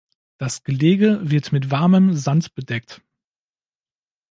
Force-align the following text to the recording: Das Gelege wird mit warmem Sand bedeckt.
Das 0.39 0.63
Gelege 0.63 1.19
wird 1.29 1.51
mit 1.51 1.69
warmem 1.69 2.15
Sand 2.15 2.55
bedeckt. 2.55 3.03